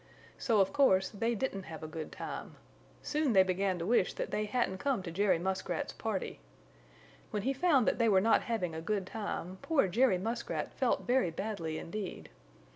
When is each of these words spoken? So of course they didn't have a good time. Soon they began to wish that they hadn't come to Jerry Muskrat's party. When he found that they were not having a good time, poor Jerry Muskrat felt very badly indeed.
So 0.39 0.59
of 0.59 0.73
course 0.73 1.09
they 1.11 1.35
didn't 1.35 1.65
have 1.69 1.83
a 1.83 1.87
good 1.87 2.11
time. 2.11 2.55
Soon 3.03 3.33
they 3.33 3.43
began 3.43 3.77
to 3.77 3.85
wish 3.85 4.13
that 4.15 4.31
they 4.31 4.45
hadn't 4.45 4.79
come 4.79 5.03
to 5.03 5.11
Jerry 5.11 5.37
Muskrat's 5.37 5.93
party. 5.93 6.39
When 7.29 7.43
he 7.43 7.53
found 7.53 7.87
that 7.87 7.99
they 7.99 8.09
were 8.09 8.19
not 8.19 8.41
having 8.41 8.73
a 8.73 8.81
good 8.81 9.05
time, 9.05 9.59
poor 9.61 9.87
Jerry 9.87 10.17
Muskrat 10.17 10.73
felt 10.73 11.03
very 11.05 11.29
badly 11.29 11.77
indeed. 11.77 12.29